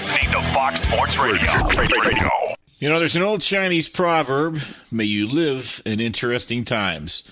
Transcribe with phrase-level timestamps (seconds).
[0.00, 1.52] Listening to Fox Sports Radio.
[1.76, 2.30] Radio.
[2.78, 4.58] You know, there's an old Chinese proverb
[4.90, 7.30] may you live in interesting times.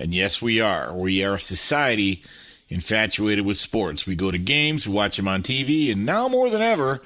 [0.00, 0.92] And yes, we are.
[0.92, 2.24] We are a society
[2.68, 4.04] infatuated with sports.
[4.04, 7.00] We go to games, we watch them on TV, and now more than ever,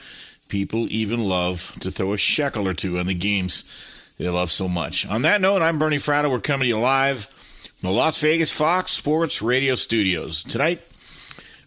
[0.49, 3.71] people even love to throw a shekel or two on the games
[4.17, 5.07] they love so much.
[5.07, 6.31] On that note, I'm Bernie Fratto.
[6.31, 10.43] We're coming to you live from the Las Vegas Fox Sports Radio Studios.
[10.43, 10.81] Tonight,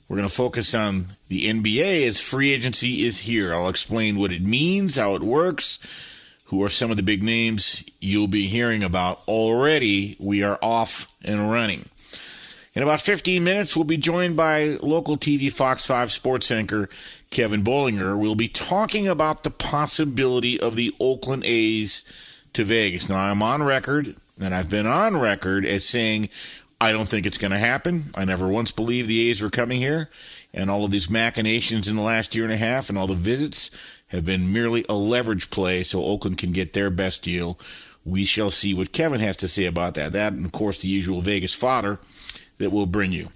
[0.08, 3.54] we're going to focus on the NBA as free agency is here.
[3.54, 5.80] I'll explain what it means, how it works,
[6.46, 9.22] who are some of the big names you'll be hearing about.
[9.28, 11.86] Already, we are off and running.
[12.76, 16.90] In about 15 minutes, we'll be joined by local TV Fox 5 sports anchor
[17.32, 18.18] Kevin Bollinger.
[18.20, 22.04] We'll be talking about the possibility of the Oakland A's
[22.54, 23.10] to Vegas.
[23.10, 26.30] Now, I'm on record, and I've been on record as saying
[26.80, 28.06] I don't think it's going to happen.
[28.16, 30.10] I never once believed the A's were coming here,
[30.54, 33.16] and all of these machinations in the last year and a half and all the
[33.16, 33.72] visits
[34.08, 37.58] have been merely a leverage play so Oakland can get their best deal.
[38.04, 40.12] We shall see what Kevin has to say about that.
[40.12, 42.00] That, and of course, the usual Vegas fodder
[42.60, 43.30] that we'll bring you.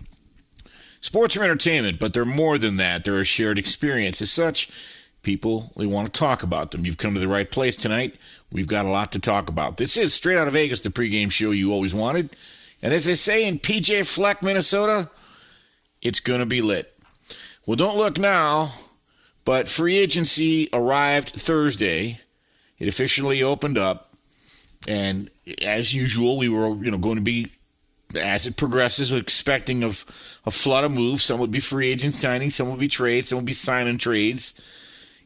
[1.02, 3.04] Sports are entertainment, but they're more than that.
[3.04, 4.22] They're a shared experience.
[4.22, 4.70] As such,
[5.24, 6.86] people, they want to talk about them.
[6.86, 8.16] You've come to the right place tonight.
[8.52, 9.78] We've got a lot to talk about.
[9.78, 12.36] This is Straight Out of Vegas, the pregame show you always wanted.
[12.82, 15.10] And as they say in PJ Fleck, Minnesota,
[16.02, 16.98] it's going to be lit.
[17.66, 18.72] Well, don't look now,
[19.46, 22.20] but free agency arrived Thursday.
[22.78, 24.14] It officially opened up.
[24.88, 25.30] And
[25.62, 27.48] as usual, we were you know going to be
[28.16, 30.06] as it progresses, expecting of
[30.46, 31.24] a flood of moves.
[31.24, 34.60] Some would be free agent signings, some would be trades, some would be signing trades.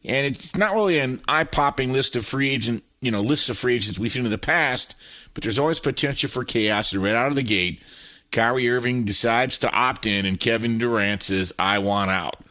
[0.04, 3.76] And it's not really an eye-popping list of free agent, you know, lists of free
[3.76, 4.96] agents we've seen in the past,
[5.34, 6.94] but there's always potential for chaos.
[6.94, 7.84] And right out of the gate,
[8.32, 12.44] Kyrie Irving decides to opt in, and Kevin Durant says, "I want out."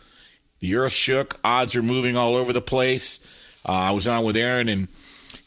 [0.61, 1.41] The earth shook.
[1.43, 3.19] Odds are moving all over the place.
[3.69, 4.89] Uh, I was on with Aaron and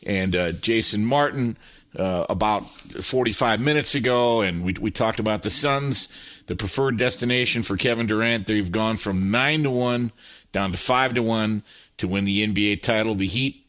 [0.05, 1.57] and uh, Jason Martin
[1.97, 6.09] uh, about 45 minutes ago, and we, we talked about the Suns,
[6.47, 8.47] the preferred destination for Kevin Durant.
[8.47, 10.11] They've gone from nine to one
[10.51, 11.63] down to five to one
[11.97, 13.15] to win the NBA title.
[13.15, 13.64] The Heat,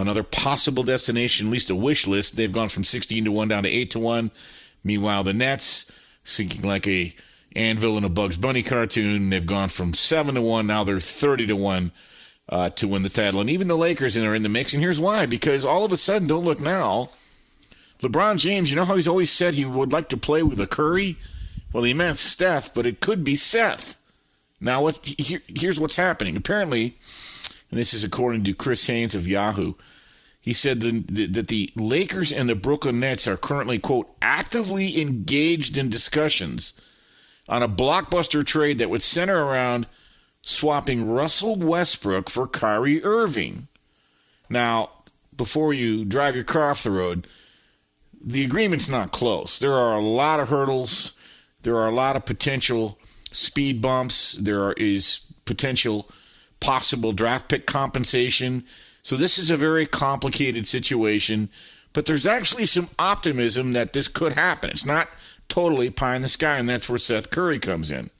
[0.00, 2.36] another possible destination, at least a wish list.
[2.36, 4.30] They've gone from 16 to one down to eight to one.
[4.84, 5.90] Meanwhile, the Nets
[6.24, 7.14] sinking like a
[7.56, 9.30] anvil in a Bugs Bunny cartoon.
[9.30, 11.92] They've gone from seven to one now they're 30 to one.
[12.50, 13.42] Uh, to win the title.
[13.42, 14.72] And even the Lakers are in the mix.
[14.72, 17.10] And here's why because all of a sudden, don't look now,
[18.00, 20.66] LeBron James, you know how he's always said he would like to play with a
[20.66, 21.18] Curry?
[21.74, 23.98] Well, he meant Steph, but it could be Seth.
[24.60, 26.36] Now, what, here, here's what's happening.
[26.36, 26.96] Apparently,
[27.70, 29.74] and this is according to Chris Haynes of Yahoo,
[30.48, 35.90] he said that the Lakers and the Brooklyn Nets are currently, quote, actively engaged in
[35.90, 36.72] discussions
[37.50, 39.86] on a blockbuster trade that would center around
[40.40, 43.68] swapping Russell Westbrook for Kyrie Irving.
[44.48, 44.88] Now,
[45.36, 47.26] before you drive your car off the road,
[48.18, 49.58] the agreement's not close.
[49.58, 51.12] There are a lot of hurdles.
[51.60, 52.98] There are a lot of potential
[53.30, 54.32] speed bumps.
[54.32, 56.08] There is potential
[56.58, 58.64] possible draft pick compensation.
[59.08, 61.48] So this is a very complicated situation,
[61.94, 64.68] but there's actually some optimism that this could happen.
[64.68, 65.08] It's not
[65.48, 68.10] totally pie in the sky, and that's where Seth Curry comes in.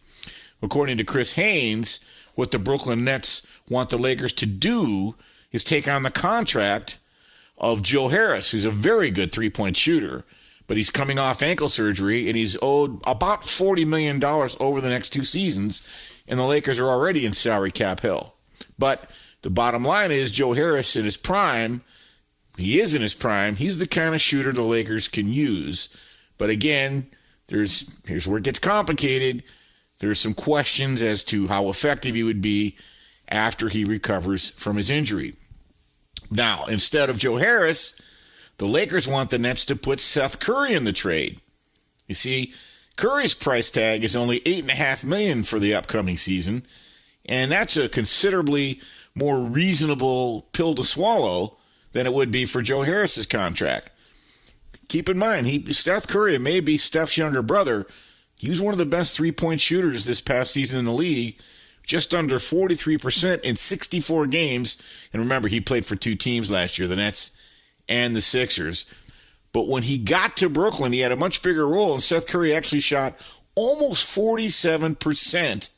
[0.62, 2.02] According to Chris Haynes,
[2.36, 5.14] what the Brooklyn Nets want the Lakers to do
[5.52, 7.00] is take on the contract
[7.58, 10.24] of Joe Harris, who's a very good three point shooter,
[10.66, 15.10] but he's coming off ankle surgery and he's owed about $40 million over the next
[15.10, 15.86] two seasons,
[16.26, 18.36] and the Lakers are already in salary cap hell.
[18.78, 19.10] But
[19.42, 21.82] the bottom line is Joe Harris in his prime,
[22.56, 25.88] he is in his prime, he's the kind of shooter the Lakers can use.
[26.38, 27.08] But again,
[27.48, 29.42] there's here's where it gets complicated.
[30.00, 32.76] There's some questions as to how effective he would be
[33.28, 35.34] after he recovers from his injury.
[36.30, 38.00] Now, instead of Joe Harris,
[38.58, 41.40] the Lakers want the Nets to put Seth Curry in the trade.
[42.06, 42.52] You see,
[42.96, 46.64] Curry's price tag is only eight and a half million for the upcoming season,
[47.24, 48.80] and that's a considerably
[49.18, 51.56] more reasonable pill to swallow
[51.92, 53.90] than it would be for Joe Harris's contract.
[54.88, 57.86] Keep in mind, he Seth Curry may be Steph's younger brother.
[58.38, 61.38] He was one of the best three point shooters this past season in the league
[61.88, 64.76] just under 43% in 64 games.
[65.10, 67.32] And remember, he played for two teams last year, the Nets
[67.88, 68.84] and the Sixers.
[69.54, 72.54] But when he got to Brooklyn, he had a much bigger role, and Seth Curry
[72.54, 73.16] actually shot
[73.54, 75.70] almost 47%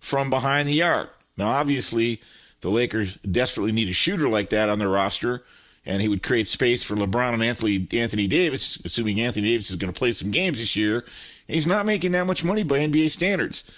[0.00, 1.10] from behind the arc.
[1.36, 2.22] Now, obviously,
[2.64, 5.44] the Lakers desperately need a shooter like that on their roster,
[5.84, 9.76] and he would create space for LeBron and Anthony, Anthony Davis, assuming Anthony Davis is
[9.76, 11.04] going to play some games this year.
[11.46, 13.70] And he's not making that much money by NBA standards.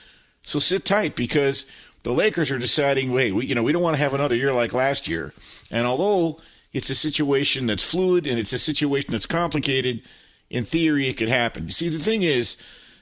[0.44, 1.66] So sit tight because
[2.04, 4.52] the Lakers are deciding, wait, we, you know, we don't want to have another year
[4.52, 5.32] like last year.
[5.72, 6.40] And although
[6.72, 10.00] it's a situation that's fluid and it's a situation that's complicated,
[10.48, 11.66] in theory it could happen.
[11.66, 12.56] You See, the thing is,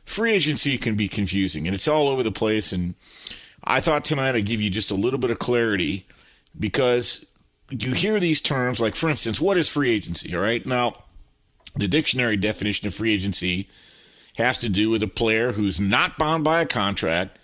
[0.06, 2.72] free agency can be confusing and it's all over the place.
[2.72, 2.94] And
[3.64, 6.06] I thought tonight I'd give you just a little bit of clarity
[6.58, 7.24] because
[7.70, 10.34] you hear these terms like, for instance, what is free agency?
[10.34, 10.64] All right.
[10.64, 10.96] Now,
[11.74, 13.68] the dictionary definition of free agency
[14.38, 17.38] has to do with a player who's not bound by a contract,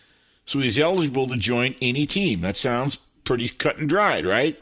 [0.44, 2.40] so he's eligible to join any team.
[2.40, 4.60] That sounds pretty cut and dried, right?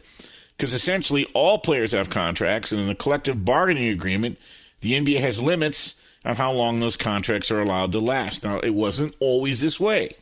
[0.56, 4.38] Because essentially all players have contracts, and in the collective bargaining agreement,
[4.80, 8.44] the NBA has limits on how long those contracts are allowed to last.
[8.44, 10.16] Now, it wasn't always this way.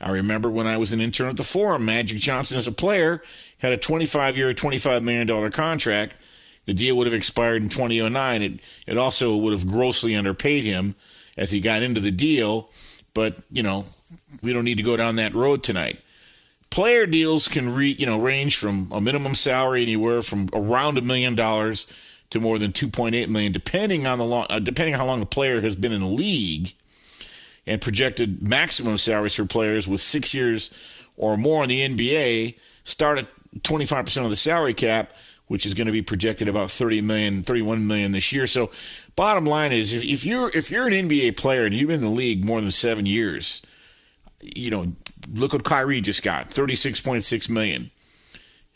[0.00, 3.22] I remember when I was an intern at the Forum, Magic Johnson, as a player,
[3.58, 6.16] had a 25 year, $25 million contract.
[6.66, 8.42] The deal would have expired in 2009.
[8.42, 10.94] It, it also would have grossly underpaid him
[11.36, 12.70] as he got into the deal.
[13.12, 13.84] But you know,
[14.42, 16.00] we don't need to go down that road tonight.
[16.70, 21.02] Player deals can re, you know range from a minimum salary anywhere from around a
[21.02, 21.86] million dollars
[22.30, 25.26] to more than 2.8 million, depending on the long, uh, depending on how long the
[25.26, 26.74] player has been in the league.
[27.66, 30.70] And projected maximum salaries for players with six years
[31.16, 33.26] or more in the NBA start at
[33.62, 35.12] 25% of the salary cap,
[35.46, 38.46] which is going to be projected about 30 million, 31 million this year.
[38.46, 38.70] So
[39.16, 42.10] bottom line is if you're if you're an NBA player and you've been in the
[42.10, 43.62] league more than seven years,
[44.40, 44.92] you know,
[45.32, 47.90] look what Kyrie just got, thirty six point six million.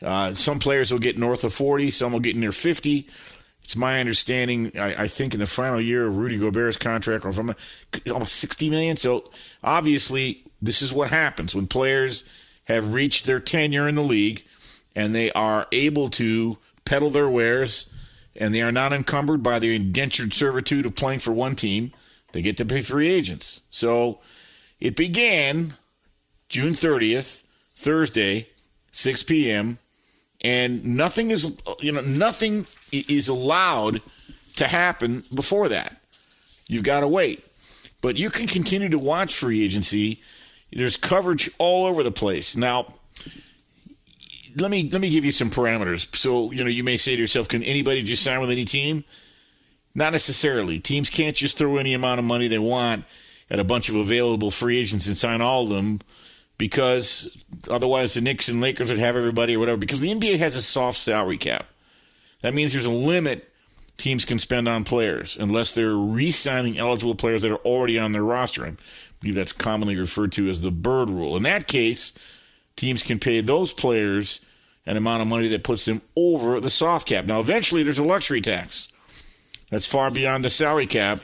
[0.01, 3.09] Uh, some players will get north of forty, some will get near fifty.
[3.69, 4.73] It's my understanding.
[4.79, 7.55] I, I think in the final year of Rudy Gobert's contract, or from
[8.11, 8.97] almost sixty million.
[8.97, 9.31] So
[9.63, 12.27] obviously, this is what happens when players
[12.65, 14.43] have reached their tenure in the league
[14.95, 16.57] and they are able to
[16.87, 17.93] peddle their wares
[18.35, 21.93] and they are not encumbered by the indentured servitude of playing for one team.
[22.33, 23.61] They get to pay free agents.
[23.69, 24.19] So
[24.81, 25.75] it began
[26.49, 27.43] June 30th,
[27.75, 28.49] Thursday,
[28.93, 29.79] 6 p.m.,
[30.41, 34.01] and nothing is you know nothing is allowed
[34.57, 36.01] to happen before that.
[36.67, 37.45] You've got to wait.
[38.01, 40.21] But you can continue to watch free agency.
[40.73, 42.57] There's coverage all over the place.
[42.57, 42.95] Now,
[44.57, 46.15] let me let me give you some parameters.
[46.15, 49.05] So you know you may say to yourself, can anybody just sign with any team?
[49.95, 50.79] Not necessarily.
[50.79, 53.05] Teams can't just throw any amount of money they want
[53.51, 56.01] at a bunch of available free agents and sign all of them
[56.59, 59.79] because otherwise the Knicks and Lakers would have everybody or whatever.
[59.79, 61.67] Because the NBA has a soft salary cap.
[62.43, 63.53] That means there's a limit
[63.97, 68.23] teams can spend on players unless they're re-signing eligible players that are already on their
[68.23, 68.65] roster.
[68.67, 68.75] I
[69.21, 71.37] believe that's commonly referred to as the Bird Rule.
[71.37, 72.13] In that case,
[72.77, 74.41] teams can pay those players
[74.87, 77.27] an amount of money that puts them over the soft cap.
[77.27, 78.89] Now, eventually, there's a luxury tax
[79.71, 81.21] that's far beyond the salary cap,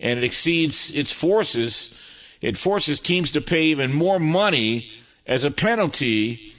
[0.00, 2.11] and it exceeds its forces.
[2.42, 4.88] It forces teams to pay even more money
[5.26, 6.52] as a penalty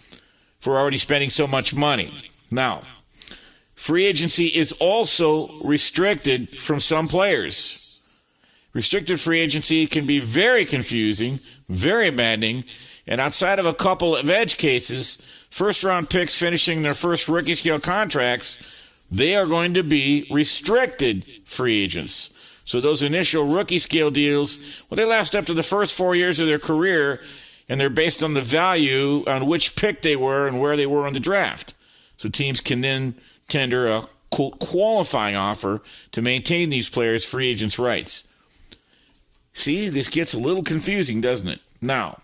[0.60, 2.12] for already spending so much money.
[2.50, 2.84] Now,
[3.75, 8.02] free agency is also restricted from some players.
[8.72, 12.63] Restricted free agency can be very confusing, very maddening,
[13.06, 17.56] and outside of a couple of edge cases, first round picks finishing their first rookie
[17.56, 22.52] scale contracts, they are going to be restricted free agents.
[22.65, 26.39] So those initial rookie scale deals, well, they last up to the first four years
[26.39, 27.22] of their career,
[27.67, 31.08] and they're based on the value on which pick they were and where they were
[31.08, 31.74] in the draft.
[32.17, 33.15] So teams can then
[33.48, 38.27] tender a qualifying offer to maintain these players' free agents' rights.
[39.53, 41.60] See, this gets a little confusing, doesn't it?
[41.82, 42.22] Now,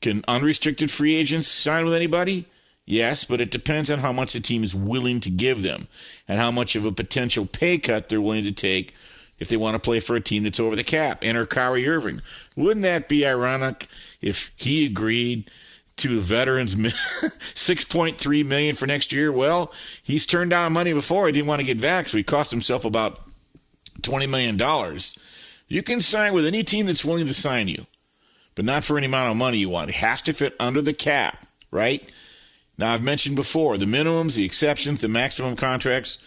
[0.00, 2.46] can unrestricted free agents sign with anybody?
[2.84, 5.88] Yes, but it depends on how much the team is willing to give them
[6.28, 8.94] and how much of a potential pay cut they're willing to take
[9.38, 11.18] if they want to play for a team that's over the cap.
[11.22, 12.22] Enter Kyrie Irving.
[12.56, 13.86] Wouldn't that be ironic
[14.20, 15.50] if he agreed
[15.98, 19.30] to a veterans 6.3 million for next year?
[19.30, 21.26] Well, he's turned down money before.
[21.26, 23.20] He didn't want to get vaxxed, so he cost himself about
[24.02, 25.18] 20 million dollars.
[25.68, 27.86] You can sign with any team that's willing to sign you,
[28.54, 29.90] but not for any amount of money you want.
[29.90, 32.10] It has to fit under the cap, right?
[32.78, 36.18] Now, I've mentioned before the minimums, the exceptions, the maximum contracts,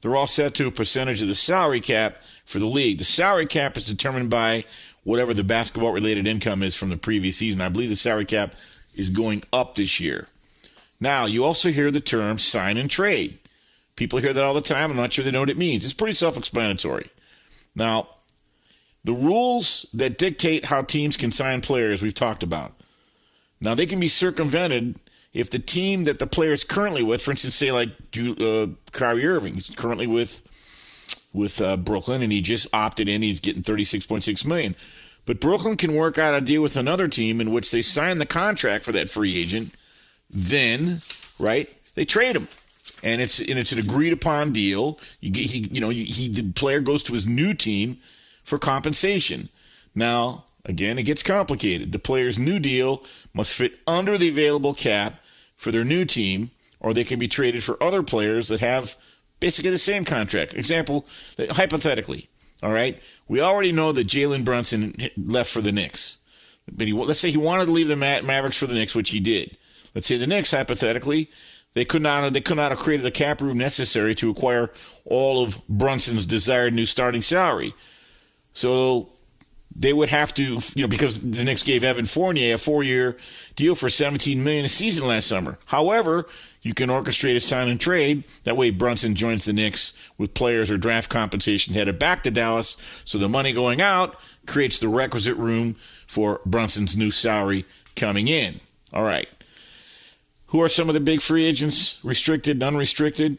[0.00, 2.98] they're all set to a percentage of the salary cap for the league.
[2.98, 4.64] The salary cap is determined by
[5.04, 7.60] whatever the basketball related income is from the previous season.
[7.60, 8.54] I believe the salary cap
[8.94, 10.28] is going up this year.
[11.00, 13.38] Now, you also hear the term sign and trade.
[13.96, 14.90] People hear that all the time.
[14.90, 15.84] I'm not sure they know what it means.
[15.84, 17.10] It's pretty self explanatory.
[17.74, 18.08] Now,
[19.04, 22.74] the rules that dictate how teams can sign players, we've talked about.
[23.60, 24.98] Now, they can be circumvented
[25.38, 29.24] if the team that the player is currently with, for instance, say like uh, Kyrie
[29.24, 30.42] Irving, he's currently with
[31.32, 33.22] with uh, Brooklyn, and he just opted in.
[33.22, 34.74] He's getting thirty six point six million.
[35.26, 38.26] But Brooklyn can work out a deal with another team in which they sign the
[38.26, 39.74] contract for that free agent.
[40.28, 41.02] Then,
[41.38, 42.48] right, they trade him,
[43.04, 44.98] and it's and it's an agreed upon deal.
[45.20, 47.98] You get he, you know, he the player goes to his new team
[48.42, 49.50] for compensation.
[49.94, 51.92] Now, again, it gets complicated.
[51.92, 55.20] The player's new deal must fit under the available cap
[55.58, 56.50] for their new team,
[56.80, 58.96] or they can be traded for other players that have
[59.40, 60.54] basically the same contract.
[60.54, 61.04] Example,
[61.50, 62.30] hypothetically,
[62.62, 66.18] all right, we already know that Jalen Brunson left for the Knicks.
[66.70, 69.20] But he, let's say he wanted to leave the Mavericks for the Knicks, which he
[69.20, 69.58] did.
[69.94, 71.30] Let's say the Knicks, hypothetically,
[71.74, 74.70] they could not they could not have created the cap room necessary to acquire
[75.04, 77.74] all of Brunson's desired new starting salary.
[78.52, 79.10] So
[79.78, 83.16] they would have to, you know, because the Knicks gave Evan Fournier a four-year
[83.54, 85.58] deal for 17 million a season last summer.
[85.66, 86.26] However,
[86.62, 88.24] you can orchestrate a sign and trade.
[88.42, 92.76] That way, Brunson joins the Knicks with players or draft compensation headed back to Dallas.
[93.04, 94.16] So the money going out
[94.46, 98.60] creates the requisite room for Brunson's new salary coming in.
[98.92, 99.28] All right.
[100.46, 103.38] Who are some of the big free agents, restricted and unrestricted?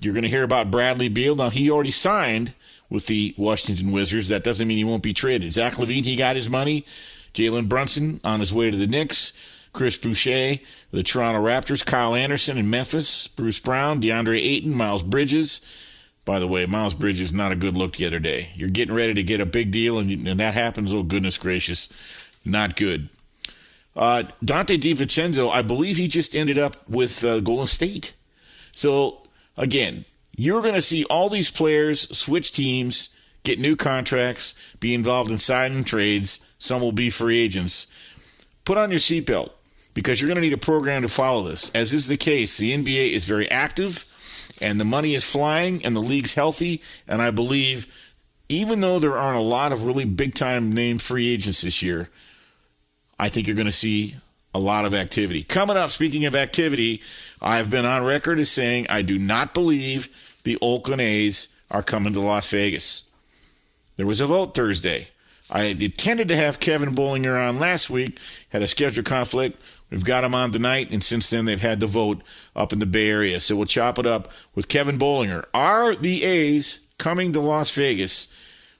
[0.00, 1.34] You're going to hear about Bradley Beal.
[1.34, 2.54] Now, he already signed
[2.90, 4.28] with the Washington Wizards.
[4.28, 5.52] That doesn't mean he won't be traded.
[5.52, 6.84] Zach LaVine, he got his money.
[7.34, 9.32] Jalen Brunson on his way to the Knicks.
[9.72, 10.56] Chris Boucher,
[10.90, 11.84] the Toronto Raptors.
[11.84, 13.28] Kyle Anderson in Memphis.
[13.28, 15.60] Bruce Brown, DeAndre Ayton, Miles Bridges.
[16.24, 18.50] By the way, Miles Bridges not a good look the other day.
[18.54, 20.92] You're getting ready to get a big deal, and, and that happens.
[20.92, 21.88] Oh goodness gracious,
[22.44, 23.08] not good.
[23.96, 28.14] Uh, Donte DiVincenzo, I believe he just ended up with uh, Golden State.
[28.72, 29.22] So
[29.56, 30.04] again,
[30.38, 33.08] you're going to see all these players switch teams,
[33.42, 36.46] get new contracts, be involved in signing trades.
[36.58, 37.88] Some will be free agents.
[38.64, 39.50] Put on your seatbelt
[39.94, 41.72] because you're going to need a program to follow this.
[41.74, 44.04] As is the case, the NBA is very active
[44.62, 46.80] and the money is flying and the league's healthy.
[47.08, 47.92] And I believe,
[48.48, 52.10] even though there aren't a lot of really big time name free agents this year,
[53.18, 54.14] I think you're going to see
[54.54, 55.42] a lot of activity.
[55.42, 57.02] Coming up, speaking of activity,
[57.42, 62.12] I've been on record as saying I do not believe the Oakland A's are coming
[62.12, 63.02] to Las Vegas.
[63.96, 65.08] There was a vote Thursday.
[65.50, 68.18] I intended to have Kevin Bollinger on last week,
[68.50, 69.60] had a schedule conflict.
[69.90, 72.20] We've got him on tonight, and since then they've had the vote
[72.54, 73.40] up in the Bay Area.
[73.40, 75.44] So we'll chop it up with Kevin Bollinger.
[75.54, 78.32] Are the A's coming to Las Vegas?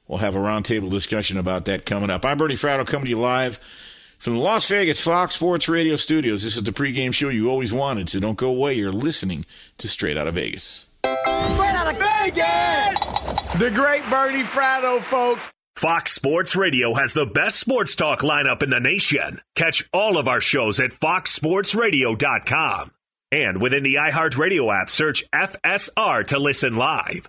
[0.07, 2.25] We'll have a roundtable discussion about that coming up.
[2.25, 3.59] I'm Bernie Fratto coming to you live
[4.19, 6.43] from the Las Vegas Fox Sports Radio studios.
[6.43, 8.75] This is the pregame show you always wanted, so don't go away.
[8.75, 9.47] You're listening
[9.79, 10.87] to Straight Out of Vegas.
[11.55, 12.99] Straight out of Vegas!
[13.59, 15.51] The great Bernie Fratto, folks.
[15.77, 19.41] Fox Sports Radio has the best sports talk lineup in the nation.
[19.55, 22.91] Catch all of our shows at foxsportsradio.com.
[23.31, 27.29] And within the iHeartRadio app, search FSR to listen live.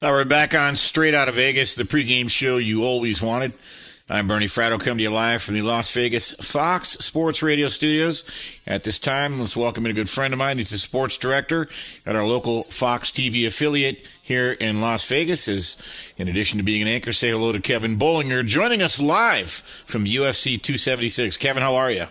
[0.00, 3.52] All right, back on Straight Out of Vegas, the pregame show you always wanted.
[4.08, 8.22] I'm Bernie Fratto, coming to you live from the Las Vegas Fox Sports Radio studios.
[8.64, 10.58] At this time, let's welcome in a good friend of mine.
[10.58, 11.66] He's the sports director
[12.06, 15.48] at our local Fox TV affiliate here in Las Vegas.
[15.48, 15.76] Is
[16.16, 19.50] in addition to being an anchor, say hello to Kevin Bollinger, joining us live
[19.84, 21.36] from UFC 276.
[21.38, 22.06] Kevin, how are you?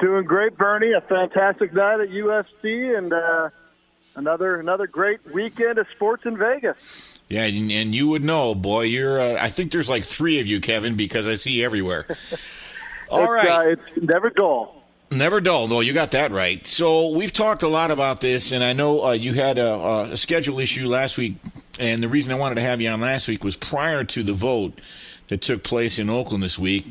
[0.00, 0.92] Doing great, Bernie.
[0.92, 3.48] A fantastic night at UFC and uh,
[4.18, 7.18] another another great weekend of sports in Vegas.
[7.28, 8.82] Yeah, and, and you would know, boy.
[8.82, 9.20] You're.
[9.20, 12.06] Uh, I think there's like three of you, Kevin, because I see you everywhere.
[13.10, 13.48] All it's, right.
[13.48, 14.82] uh, it's never dull.
[15.10, 15.68] Never dull.
[15.68, 16.66] No, you got that right.
[16.66, 20.16] So we've talked a lot about this, and I know uh, you had a, a
[20.18, 21.36] schedule issue last week,
[21.80, 24.34] and the reason I wanted to have you on last week was prior to the
[24.34, 24.78] vote
[25.28, 26.86] that took place in Oakland this week.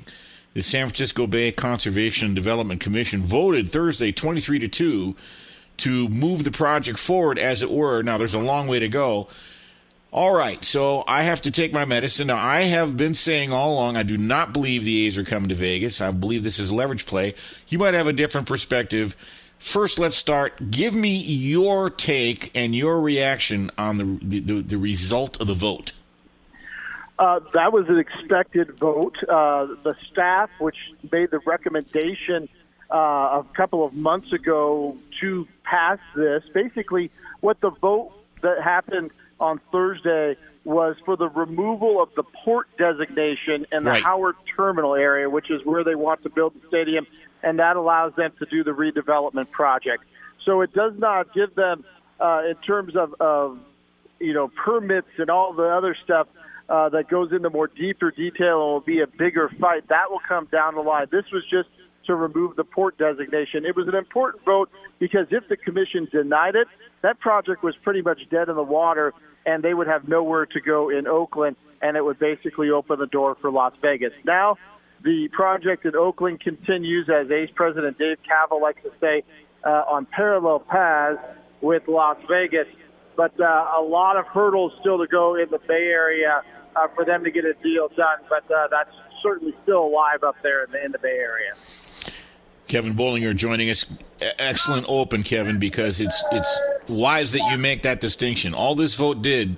[0.55, 5.15] The San Francisco Bay Conservation and Development Commission voted Thursday, twenty-three to two,
[5.77, 8.01] to move the project forward, as it were.
[8.01, 9.27] Now, there's a long way to go.
[10.11, 12.27] All right, so I have to take my medicine.
[12.27, 15.49] Now, I have been saying all along I do not believe the A's are coming
[15.49, 15.99] to Vegas.
[15.99, 17.35] I believe this is leverage play.
[17.67, 19.15] You might have a different perspective.
[19.59, 20.71] First, let's start.
[20.71, 25.91] Give me your take and your reaction on the the, the result of the vote.
[27.19, 29.17] Uh, that was an expected vote.
[29.23, 30.77] Uh, the staff, which
[31.11, 32.47] made the recommendation
[32.91, 39.11] uh, a couple of months ago to pass this, basically what the vote that happened
[39.39, 44.03] on Thursday was for the removal of the port designation in the Right.
[44.03, 47.07] Howard Terminal area, which is where they want to build the stadium,
[47.41, 50.03] and that allows them to do the redevelopment project.
[50.45, 51.85] So it does not give them,
[52.19, 53.59] uh, in terms of, of
[54.19, 56.27] you know permits and all the other stuff
[56.69, 59.87] uh, that goes into more deeper detail and will be a bigger fight.
[59.87, 61.07] That will come down the line.
[61.11, 61.69] This was just
[62.07, 63.65] to remove the port designation.
[63.65, 66.67] It was an important vote because if the commission denied it,
[67.01, 69.13] that project was pretty much dead in the water,
[69.45, 73.07] and they would have nowhere to go in Oakland, and it would basically open the
[73.07, 74.13] door for Las Vegas.
[74.25, 74.57] Now,
[75.03, 79.23] the project in Oakland continues, as A's President Dave Kaval likes to say,
[79.63, 81.19] uh, on parallel paths
[81.61, 82.67] with Las Vegas.
[83.15, 83.43] But uh,
[83.77, 86.41] a lot of hurdles still to go in the Bay Area
[86.75, 88.19] uh, for them to get a deal done.
[88.29, 88.91] But uh, that's
[89.23, 91.53] certainly still alive up there in the, in the Bay Area.
[92.67, 93.85] Kevin Bollinger joining us.
[94.39, 98.53] Excellent open, Kevin, because it's it's wise that you make that distinction.
[98.53, 99.57] All this vote did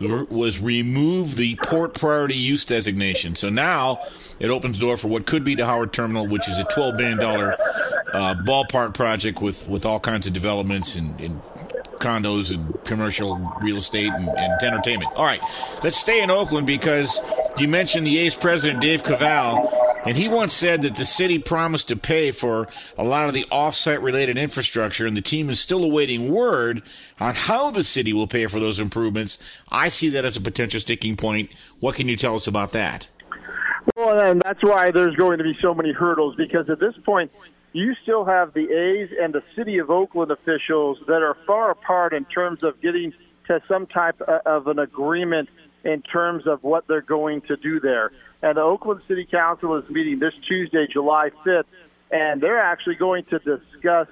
[0.00, 3.36] was remove the port priority use designation.
[3.36, 4.00] So now
[4.38, 6.96] it opens the door for what could be the Howard Terminal, which is a twelve
[6.96, 7.54] billion dollar
[8.12, 11.20] uh, ballpark project with with all kinds of developments and.
[11.20, 11.40] and
[11.98, 15.10] condos and commercial real estate and, and entertainment.
[15.16, 15.40] All right,
[15.82, 17.20] let's stay in Oakland because
[17.56, 19.68] you mentioned the A's president, Dave Kaval,
[20.08, 22.66] and he once said that the city promised to pay for
[22.96, 26.80] a lot of the off-site related infrastructure, and the team is still awaiting word
[27.20, 29.36] on how the city will pay for those improvements.
[29.70, 31.50] I see that as a potential sticking point.
[31.80, 33.06] What can you tell us about that?
[33.96, 37.30] Well, and that's why there's going to be so many hurdles because at this point,
[37.74, 42.14] you still have the A's and the city of Oakland officials that are far apart
[42.14, 43.12] in terms of getting
[43.48, 45.50] to some type of an agreement
[45.84, 48.10] in terms of what they're going to do there.
[48.42, 51.64] And the Oakland City Council is meeting this Tuesday, July 5th,
[52.10, 54.06] and they're actually going to discuss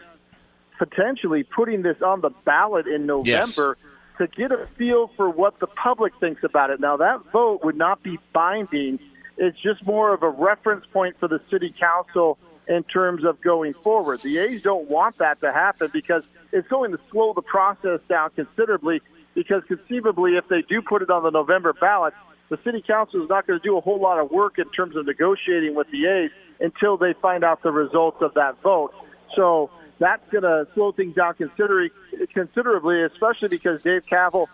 [0.79, 3.79] potentially putting this on the ballot in November
[4.19, 6.81] to get a feel for what the public thinks about it.
[6.81, 8.99] Now, that vote would not be binding.
[9.37, 13.75] It's just more of a reference point for the city council in terms of going
[13.75, 14.21] forward.
[14.21, 18.31] The A's don't want that to happen because it's going to slow the process down
[18.31, 19.01] considerably.
[19.35, 22.15] Because conceivably, if they do put it on the November ballot,
[22.49, 24.97] the city council is not going to do a whole lot of work in terms
[24.97, 26.31] of negotiating with the A's
[26.61, 28.95] until they find out the results of that vote.
[29.35, 34.47] So that's going to slow things down considerably, especially because Dave Kaval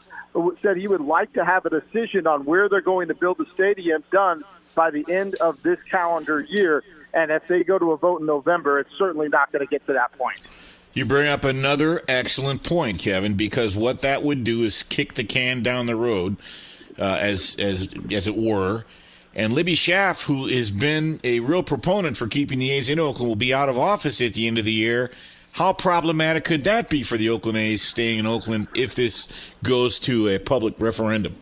[0.62, 3.46] said he would like to have a decision on where they're going to build the
[3.55, 4.42] stadium done
[4.74, 6.83] by the end of this calendar year.
[7.12, 9.87] And if they go to a vote in November, it's certainly not going to get
[9.87, 10.40] to that point.
[10.94, 15.24] You bring up another excellent point, Kevin, because what that would do is kick the
[15.24, 16.37] can down the road,
[16.98, 18.85] uh, as as as it were.
[19.35, 23.28] And Libby Schaaf, who has been a real proponent for keeping the A's in Oakland,
[23.28, 25.11] will be out of office at the end of the year.
[25.52, 29.28] How problematic could that be for the Oakland A's staying in Oakland if this
[29.62, 31.37] goes to a public referendum?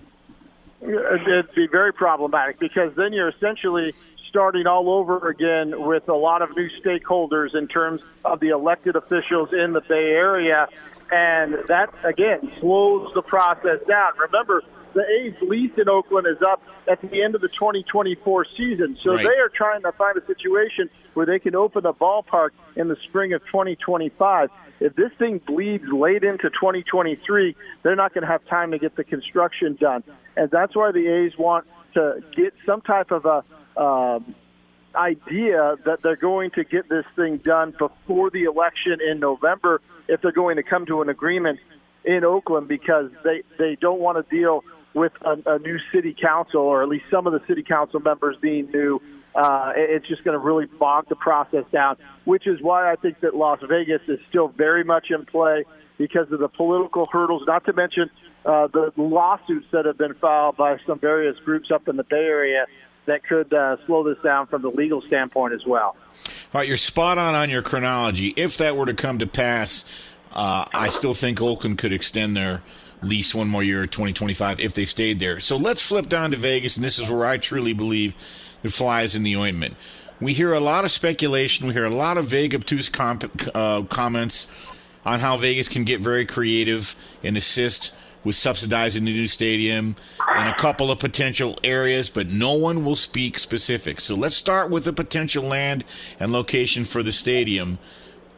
[0.83, 3.95] It'd be very problematic because then you're essentially
[4.29, 8.97] starting all over again with a lot of new stakeholders in terms of the elected
[8.97, 10.69] officials in the Bay Area.
[11.13, 14.13] And that, again, slows the process down.
[14.19, 14.63] Remember,
[14.95, 18.97] the A's lease in Oakland is up at the end of the 2024 season.
[19.01, 19.27] So Right.
[19.27, 22.97] they are trying to find a situation where they can open the ballpark in the
[23.05, 24.51] spring of 2025.
[24.81, 28.97] If this thing bleeds late into 2023, they're not going to have time to get
[28.97, 30.03] the construction done.
[30.37, 33.45] And that's why the A's want to get some type of a
[33.81, 34.35] um,
[34.95, 40.21] idea that they're going to get this thing done before the election in November if
[40.21, 41.61] they're going to come to an agreement
[42.05, 46.61] in Oakland because they, they don't want to deal with a, a new city council
[46.61, 49.01] or at least some of the city council members being new.
[49.35, 53.21] Uh, it's just going to really bog the process down, which is why I think
[53.21, 55.65] that Las Vegas is still very much in play
[55.99, 58.11] because of the political hurdles, not to mention
[58.45, 62.25] uh, the lawsuits that have been filed by some various groups up in the Bay
[62.25, 62.67] Area
[63.07, 65.97] that could uh, slow this down from the legal standpoint as well.
[66.53, 68.29] All right, you're spot on on your chronology.
[68.37, 69.85] If that were to come to pass,
[70.33, 72.63] uh, I still think Oakland could extend their
[73.03, 75.41] lease one more year, 2025, if they stayed there.
[75.41, 78.15] So let's flip down to Vegas, and this is where I truly believe
[78.63, 79.77] it flies in the ointment.
[80.21, 81.67] We hear a lot of speculation.
[81.67, 84.49] We hear a lot of vague, obtuse uh, comments
[85.05, 89.97] on how Vegas can get very creative and assist with subsidizing the new stadium
[90.37, 94.05] and a couple of potential areas, but no one will speak specifics.
[94.05, 95.85] So let's start with the potential land
[96.19, 97.79] and location for the stadium.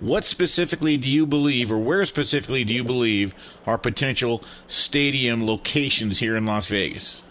[0.02, 3.36] What specifically do you believe, or where specifically do you believe,
[3.68, 7.22] are potential stadium locations here in Las Vegas?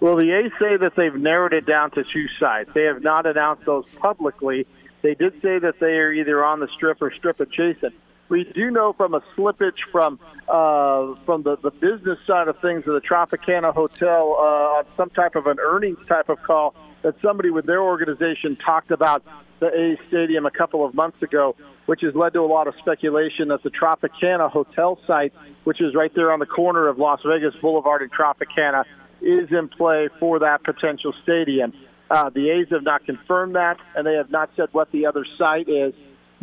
[0.00, 2.70] Well, the A's say that they've narrowed it down to two sites.
[2.72, 4.66] They have not announced those publicly.
[5.02, 7.92] They did say that they are either on the strip or strip adjacent.
[8.30, 10.18] We do know from a slippage from
[10.48, 15.10] uh, from the, the business side of things of the Tropicana Hotel uh, on some
[15.10, 19.22] type of an earnings type of call that somebody with their organization talked about
[19.60, 21.56] the A's stadium a couple of months ago,
[21.88, 25.32] which has led to a lot of speculation that the Tropicana Hotel site,
[25.64, 28.84] which is right there on the corner of Las Vegas Boulevard and Tropicana,
[29.22, 31.72] is in play for that potential stadium.
[32.10, 35.24] Uh, the A's have not confirmed that, and they have not said what the other
[35.38, 35.94] site is,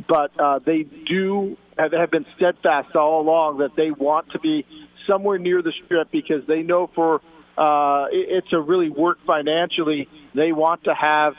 [0.09, 4.65] but uh, they do have, have been steadfast all along that they want to be
[5.07, 7.21] somewhere near the strip because they know for
[7.55, 10.09] uh, it, it's a really work financially.
[10.33, 11.35] They want to have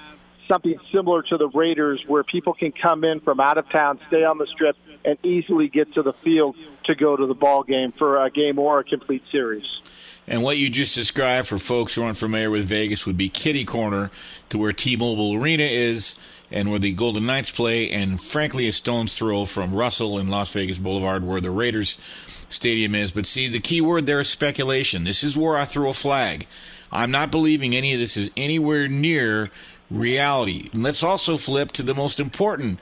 [0.48, 4.24] something similar to the Raiders where people can come in from out of town, stay
[4.24, 7.92] on the strip, and easily get to the field to go to the ball game
[7.92, 9.80] for a game or a complete series.
[10.28, 13.64] And what you just described for folks who aren't familiar with Vegas would be kitty
[13.64, 14.11] corner
[14.48, 16.18] to where T-Mobile Arena is
[16.50, 20.50] and where the Golden Knights play, and frankly, a stone's throw from Russell and Las
[20.50, 21.98] Vegas Boulevard where the Raiders
[22.48, 23.11] stadium is.
[23.11, 25.04] But see, the key word there is speculation.
[25.04, 26.46] This is where I throw a flag.
[26.92, 29.50] I'm not believing any of this is anywhere near
[29.90, 30.70] reality.
[30.72, 32.81] And let's also flip to the most important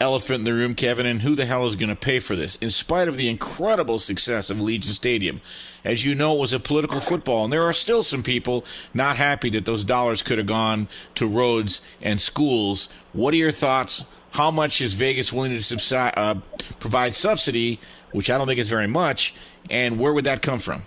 [0.00, 2.56] elephant in the room, Kevin, and who the hell is going to pay for this?
[2.56, 5.40] In spite of the incredible success of Allegiant Stadium,
[5.84, 9.16] as you know, it was a political football, and there are still some people not
[9.16, 12.88] happy that those dollars could have gone to roads and schools.
[13.12, 14.04] What are your thoughts?
[14.32, 16.36] How much is Vegas willing to subside, uh,
[16.80, 17.78] provide subsidy,
[18.12, 19.34] which I don't think is very much,
[19.70, 20.84] and where would that come from?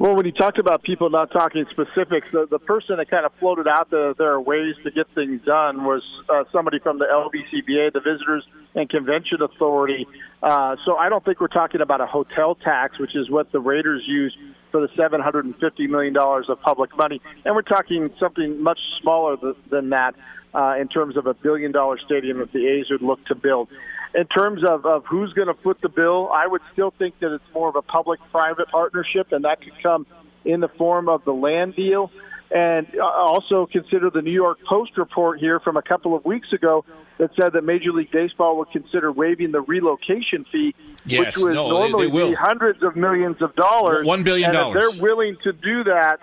[0.00, 3.32] Well, when you talked about people not talking specifics, the, the person that kind of
[3.40, 7.06] floated out that there are ways to get things done was uh, somebody from the
[7.06, 10.06] LVCVA, the Visitors and Convention Authority.
[10.40, 13.58] Uh, so I don't think we're talking about a hotel tax, which is what the
[13.58, 14.36] Raiders use
[14.70, 17.20] for the $750 million of public money.
[17.44, 20.14] And we're talking something much smaller th- than that
[20.54, 23.68] uh, in terms of a billion dollar stadium that the A's would look to build
[24.14, 27.32] in terms of, of who's going to foot the bill, I would still think that
[27.32, 30.06] it's more of a public private partnership, and that could come
[30.44, 32.10] in the form of the land deal.
[32.50, 36.50] And uh, also consider the New York Post report here from a couple of weeks
[36.54, 36.82] ago
[37.18, 41.54] that said that Major League Baseball would consider waiving the relocation fee, yes, which would
[41.54, 44.06] no, normally they, they be hundreds of millions of dollars.
[44.06, 44.82] One billion dollars.
[44.82, 46.20] If they're willing to do that,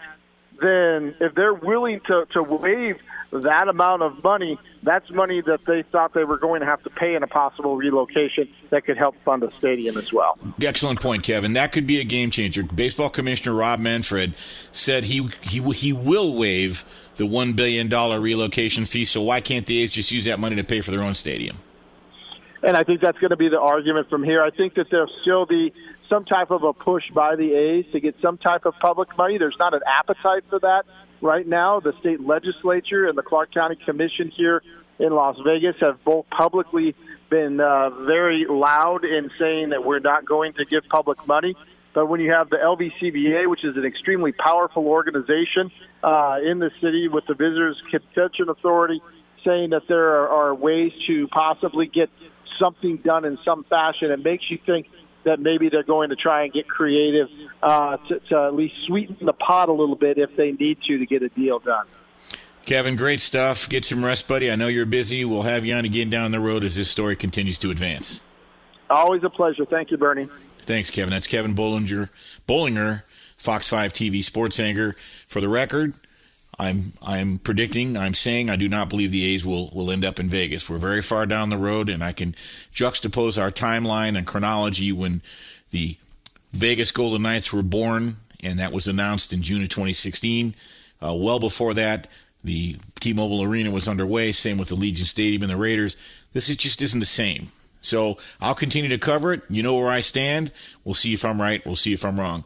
[0.61, 5.83] then if they're willing to, to waive that amount of money, that's money that they
[5.83, 9.15] thought they were going to have to pay in a possible relocation that could help
[9.23, 10.37] fund a stadium as well.
[10.61, 11.53] Excellent point, Kevin.
[11.53, 12.63] That could be a game changer.
[12.63, 14.33] Baseball Commissioner Rob Manfred
[14.71, 19.05] said he he he will waive the one billion dollar relocation fee.
[19.05, 21.57] So why can't the A's just use that money to pay for their own stadium?
[22.63, 24.41] And I think that's going to be the argument from here.
[24.41, 25.71] I think that there'll still be
[26.09, 29.37] some type of a push by the A's to get some type of public money.
[29.37, 30.83] There's not an appetite for that
[31.21, 31.79] right now.
[31.79, 34.61] The state legislature and the Clark County Commission here
[34.99, 36.95] in Las Vegas have both publicly
[37.29, 41.55] been uh, very loud in saying that we're not going to give public money.
[41.93, 45.71] But when you have the LVCVA, which is an extremely powerful organization
[46.03, 49.01] uh, in the city with the Visitors Convention Authority,
[49.45, 52.09] saying that there are, are ways to possibly get
[52.61, 54.87] something done in some fashion, it makes you think
[55.25, 57.27] that maybe they're going to try and get creative
[57.61, 60.97] uh, to, to at least sweeten the pot a little bit if they need to
[60.97, 61.85] to get a deal done.
[62.65, 63.69] Kevin, great stuff.
[63.69, 64.49] Get some rest, buddy.
[64.49, 65.23] I know you're busy.
[65.23, 68.21] We'll have you on again down the road as this story continues to advance.
[68.89, 69.65] Always a pleasure.
[69.65, 70.27] Thank you, Bernie.
[70.59, 71.11] Thanks, Kevin.
[71.11, 72.09] That's Kevin Bollinger,
[72.47, 73.03] Bollinger,
[73.37, 74.95] Fox 5 TV sports anchor.
[75.27, 75.93] For the record,
[76.57, 80.19] I'm I'm predicting, I'm saying I do not believe the A's will, will end up
[80.19, 80.69] in Vegas.
[80.69, 82.35] We're very far down the road, and I can
[82.73, 85.21] juxtapose our timeline and chronology when
[85.71, 85.97] the
[86.53, 90.55] Vegas Golden Knights were born, and that was announced in June of 2016.
[91.03, 92.07] Uh, well before that,
[92.43, 94.31] the T-Mobile Arena was underway.
[94.31, 95.97] Same with the Allegiant Stadium and the Raiders.
[96.31, 97.51] This is just isn't the same.
[97.81, 99.41] So I'll continue to cover it.
[99.49, 100.51] You know where I stand.
[100.83, 101.63] We'll see if I'm right.
[101.65, 102.45] We'll see if I'm wrong.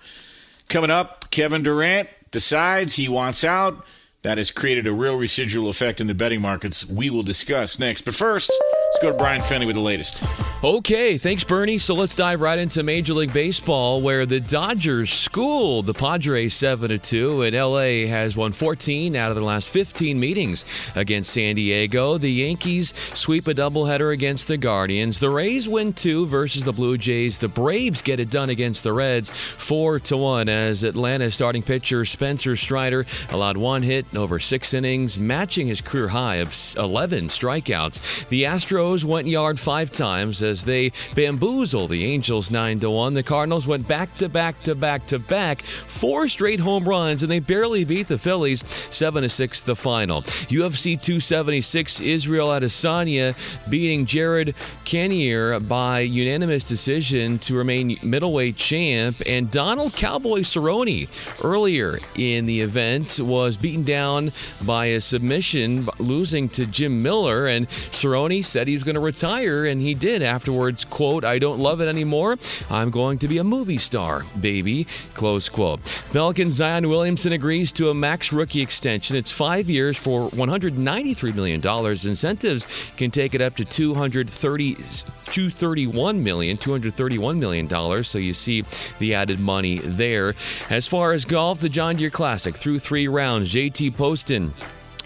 [0.67, 3.85] Coming up, Kevin Durant decides he wants out.
[4.21, 6.85] That has created a real residual effect in the betting markets.
[6.85, 8.01] We will discuss next.
[8.01, 8.51] But first,
[8.89, 10.23] Let's go to Brian Finney with the latest.
[10.63, 11.77] Okay, thanks, Bernie.
[11.77, 16.99] So let's dive right into Major League Baseball, where the Dodgers schooled the Padres 7
[16.99, 22.17] 2, and LA has won 14 out of their last 15 meetings against San Diego.
[22.17, 25.19] The Yankees sweep a doubleheader against the Guardians.
[25.19, 27.37] The Rays win two versus the Blue Jays.
[27.37, 32.05] The Braves get it done against the Reds 4 to 1 as Atlanta starting pitcher
[32.05, 38.27] Spencer Strider allowed one hit over six innings, matching his career high of 11 strikeouts.
[38.29, 43.13] The Astros went yard five times as they bamboozle the Angels 9 to 1.
[43.13, 47.29] The Cardinals went back to back to back to back, four straight home runs, and
[47.29, 50.21] they barely beat the Phillies 7 to 6 the final.
[50.21, 53.35] UFC 276 Israel Adesanya
[53.69, 61.09] beating Jared Cannonier by unanimous decision to remain middleweight champ, and Donald Cowboy Cerrone
[61.43, 64.31] earlier in the event was beaten down
[64.65, 69.65] by a submission, losing to Jim Miller, and Cerrone said he was going to retire,
[69.65, 70.85] and he did afterwards.
[70.85, 72.37] "Quote: I don't love it anymore.
[72.69, 75.79] I'm going to be a movie star, baby." Close quote.
[75.81, 79.15] Falcon Zion Williamson agrees to a max rookie extension.
[79.15, 82.05] It's five years for 193 million dollars.
[82.05, 82.65] Incentives
[82.97, 88.07] can take it up to 230, 231 million, 231 million dollars.
[88.07, 88.63] So you see
[88.99, 90.35] the added money there.
[90.69, 93.53] As far as golf, the John Deere Classic through three rounds.
[93.53, 94.51] JT Poston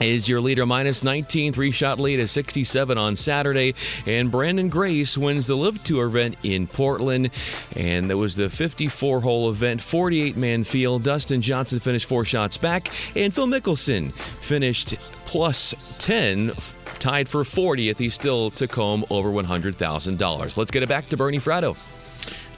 [0.04, 3.74] is your leader minus 19 three shot lead at 67 on saturday.
[4.06, 7.30] And Branden Grace wins the LIV tour event in portland.
[7.76, 11.04] And that was the 54 hole event 48 man field.
[11.04, 12.90] Dustin johnson finished four shots back.
[13.16, 16.54] And phil mickelson finished plus 10
[17.00, 21.40] tied for 40th he still took home over $100000 let's get it back to bernie
[21.40, 21.76] fratto.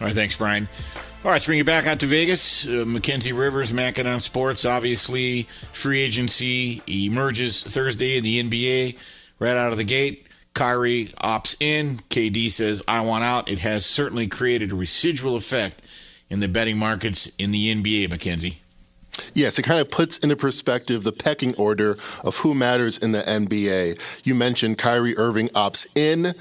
[0.02, 0.68] All right thanks brian
[1.26, 2.68] all right, let's bring you back out to Vegas.
[2.68, 8.96] Uh, Mackenzie Rivers, Macadam Sports, obviously, free agency emerges Thursday in the NBA
[9.40, 10.28] right out of the gate.
[10.54, 11.98] Kyrie opts in.
[12.12, 13.50] KD says, I want out.
[13.50, 15.82] It has certainly created a residual effect
[16.30, 18.60] in the betting markets in the NBA, Mackenzie.
[19.34, 23.24] Yes, it kind of puts into perspective the pecking order of who matters in the
[23.24, 24.28] NBA.
[24.28, 26.36] You mentioned Kyrie Irving opts in.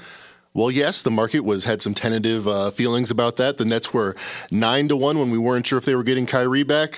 [0.55, 3.57] Well, yes, the market was had some tentative uh, feelings about that.
[3.57, 4.15] The Nets were
[4.49, 6.97] nine to one when we weren't sure if they were getting Kyrie back.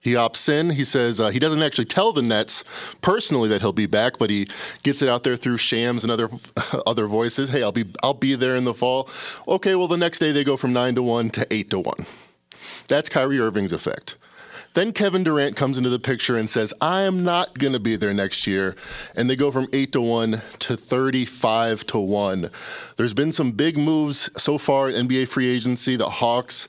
[0.00, 0.70] He opts in.
[0.70, 2.64] He says uh, he doesn't actually tell the Nets
[3.00, 4.48] personally that he'll be back, but he
[4.82, 6.28] gets it out there through Shams and other
[6.86, 7.48] other voices.
[7.48, 9.08] Hey, I'll be I'll be there in the fall.
[9.46, 12.06] Okay, well the next day they go from nine to one to eight to one.
[12.88, 14.16] That's Kyrie Irving's effect.
[14.74, 17.96] Then Kevin Durant comes into the picture and says, I am not going to be
[17.96, 18.76] there next year.
[19.16, 20.30] And they go from 8 to 1
[20.60, 22.50] to 35 to 1.
[22.96, 25.96] There's been some big moves so far at NBA free agency.
[25.96, 26.68] The Hawks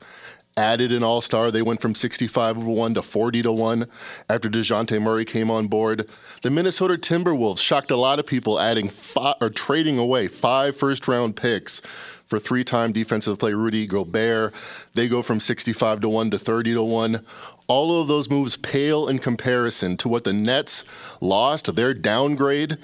[0.57, 1.51] added an all star.
[1.51, 3.85] They went from 65 to 1 to 40 to 1
[4.29, 6.09] after DeJounte Murray came on board.
[6.41, 11.07] The Minnesota Timberwolves shocked a lot of people, adding five, or trading away five first
[11.07, 11.81] round picks
[12.31, 14.53] for three time defensive player Rudy Gobert.
[14.93, 17.25] They go from 65 to 1 to 30 to 1
[17.67, 20.83] all of those moves pale in comparison to what the Nets
[21.21, 22.77] lost, their downgrade.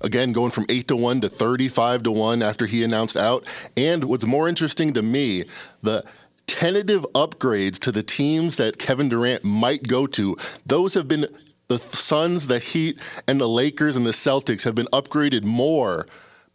[0.00, 3.44] Again, going from 8 to 1 to 35 to 1 after he announced out.
[3.76, 5.44] And what's more interesting to me,
[5.82, 6.04] the
[6.46, 10.36] tentative upgrades to the teams that Kevin Durant might go to,
[10.66, 11.26] those have been
[11.68, 16.06] the Suns, the Heat, and the Lakers and the Celtics have been upgraded more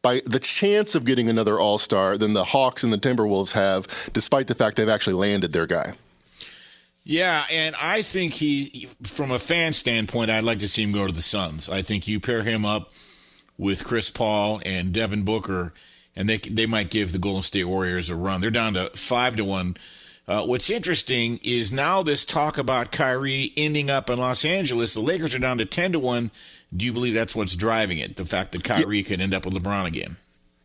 [0.01, 3.87] by the chance of getting another All Star than the Hawks and the Timberwolves have,
[4.13, 5.93] despite the fact they've actually landed their guy.
[7.05, 11.05] Yeah, and I think he, from a fan standpoint, I'd like to see him go
[11.05, 11.69] to the Suns.
[11.69, 12.93] I think you pair him up
[13.57, 15.73] with Chris Paul and Devin Booker,
[16.15, 18.39] and they they might give the Golden State Warriors a run.
[18.39, 19.75] They're down to five to one.
[20.25, 24.93] Uh, what's interesting is now this talk about Kyrie ending up in Los Angeles.
[24.93, 26.31] The Lakers are down to ten to one.
[26.75, 28.15] Do you believe that's what's driving it?
[28.15, 29.03] The fact that Kyrie yeah.
[29.03, 30.15] could end up with LeBron again.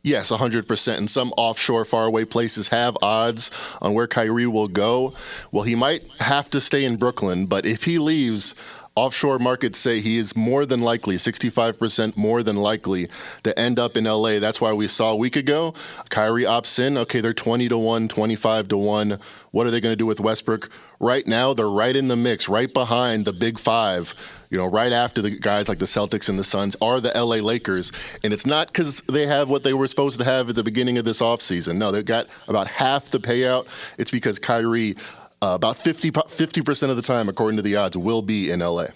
[0.03, 0.97] Yes, 100%.
[0.97, 5.13] And some offshore, faraway places have odds on where Kyrie will go.
[5.53, 8.55] Well, he might have to stay in Brooklyn, but if he leaves,
[8.99, 13.09] offshore markets say he is more than likely, 65% more than likely,
[13.45, 14.41] to end up in LA.
[14.41, 15.75] That's why we saw a week ago
[16.11, 16.99] Kyrie opts in.
[16.99, 19.19] Okay, they're 20 to 1, 25 to 1.
[19.53, 20.69] What are they going to do with Westbrook?
[20.99, 24.15] Right now, they're right in the mix, right behind the big five
[24.51, 27.37] you know, right after the guys like the Celtics and the Suns are the LA
[27.37, 28.19] Lakers.
[28.25, 30.99] And it's not because they have what they were supposed to have at the beginning
[30.99, 31.77] of this offseason.
[31.77, 33.69] No, they've got about half the payout.
[33.99, 34.95] It's because Kyrie,
[35.41, 38.87] uh, about 50, 50% of the time, according to the odds, will be in LA.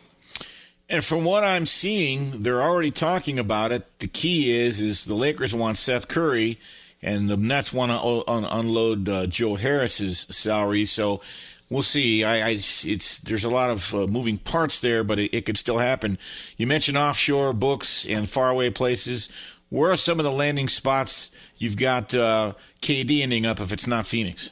[0.89, 3.99] And from what I'm seeing, they're already talking about it.
[4.01, 6.61] The key is is the Lakers want Seth Curry,
[7.03, 10.85] and the Nets want to unload uh, Joe Harris's salary.
[10.85, 11.23] So
[11.71, 12.25] we'll see.
[12.25, 15.57] I, I, it's there's a lot of uh, moving parts there, but it, it, could
[15.57, 16.19] still happen.
[16.59, 19.31] You mentioned offshore books and faraway places.
[19.71, 23.87] Where are some of the landing spots you've got uh, KD ending up if it's
[23.87, 24.51] not Phoenix?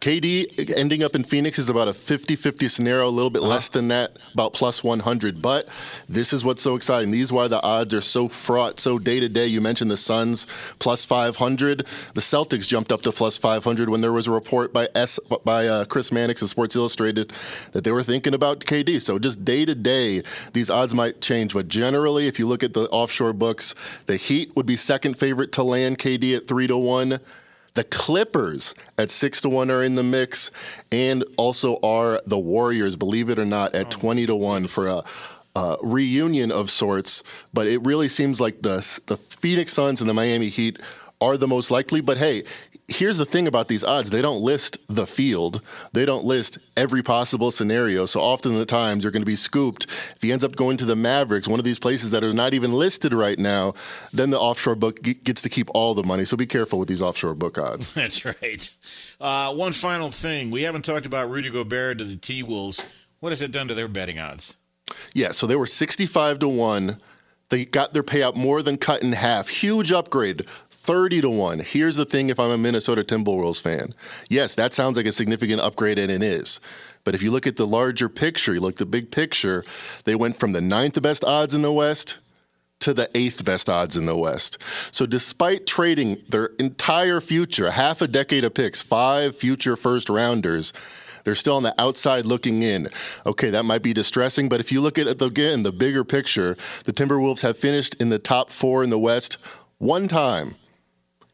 [0.00, 3.68] KD ending up in Phoenix is about a 50 50 scenario, a little bit less
[3.68, 5.40] than that, about plus 100.
[5.40, 5.66] But
[6.08, 7.10] this is what's so exciting.
[7.10, 9.46] These why the odds are so fraught, so day to day.
[9.46, 10.46] You mentioned the Suns
[10.78, 11.78] plus 500.
[11.78, 15.66] The Celtics jumped up to plus 500 when there was a report by S by
[15.66, 17.32] uh, Chris Mannix of Sports Illustrated
[17.72, 19.00] that they were thinking about KD.
[19.00, 20.22] So just day to day,
[20.52, 21.54] these odds might change.
[21.54, 23.74] But generally, if you look at the offshore books,
[24.06, 27.20] the Heat would be second favorite to land KD at 3 to 1.
[27.74, 30.50] The Clippers at six to one are in the mix,
[30.92, 35.04] and also are the Warriors, believe it or not, at twenty to one for a.
[35.56, 37.22] Uh, reunion of sorts,
[37.54, 40.80] but it really seems like the the Phoenix Suns and the Miami Heat
[41.20, 42.00] are the most likely.
[42.00, 42.42] But hey,
[42.88, 44.10] here's the thing about these odds.
[44.10, 45.60] They don't list the field.
[45.92, 48.06] They don't list every possible scenario.
[48.06, 49.84] So often the times you're going to be scooped.
[49.84, 52.54] If he ends up going to the mavericks one of these places that are not
[52.54, 53.74] even listed right now
[54.12, 56.24] then the offshore book gets to keep all the money.
[56.24, 57.92] So be careful with these offshore book odds.
[57.94, 58.76] That's right.
[59.20, 60.50] Uh, one final thing.
[60.50, 62.84] We haven't talked about rudy gobert to the t-wolves.
[63.20, 64.56] What has it done to their betting odds?
[65.14, 66.98] Yeah so they were 65 to 1
[67.50, 69.48] they got their payout more than cut in half.
[69.48, 70.42] Huge upgrade.
[70.84, 71.60] 30 to 1.
[71.60, 73.94] Here's the thing if I'm a Minnesota Timberwolves fan.
[74.28, 76.60] Yes, that sounds like a significant upgrade, and it is.
[77.04, 79.64] But if you look at the larger picture, you look at the big picture,
[80.04, 82.34] they went from the ninth best odds in the West
[82.80, 84.58] to the eighth best odds in the West.
[84.90, 90.74] So despite trading their entire future, half a decade of picks, five future first rounders,
[91.24, 92.90] they're still on the outside looking in.
[93.24, 96.58] Okay, that might be distressing, but if you look at it again, the bigger picture,
[96.84, 99.38] the Timberwolves have finished in the top four in the West
[99.78, 100.56] one time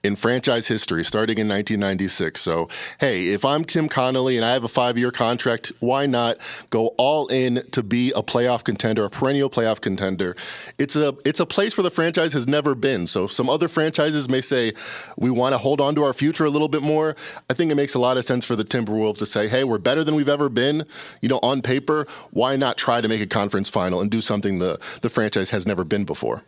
[0.02, 2.40] in franchise history starting in 1996.
[2.40, 6.38] So, hey, if I'm Tim Connolly and I have a five year contract, why not
[6.70, 10.36] go all in to be a playoff contender, a perennial playoff contender?
[10.78, 13.06] It's a it's a place where the franchise has never been.
[13.06, 14.72] So some other franchises may say
[15.16, 17.16] we want to hold on to our future a little bit more.
[17.48, 19.78] I think it makes a lot of sense for the Timberwolves to say, hey, we're
[19.78, 20.84] better than we've ever been.
[21.20, 24.58] You know, on paper, why not try to make a conference final and do something
[24.58, 26.42] the, the franchise has never been before?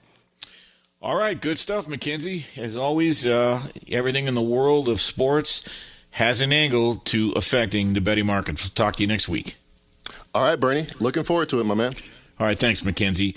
[1.03, 2.47] All right, good stuff, Mackenzie.
[2.57, 5.69] As always, uh, everything in the world of sports
[6.13, 8.63] has an angle to affecting the betting market.
[8.63, 9.57] We'll talk to you next week.
[10.33, 10.87] All right, Bernie.
[11.01, 11.97] Looking forward to it, my man.
[12.39, 13.35] All right, thanks, Mackenzie.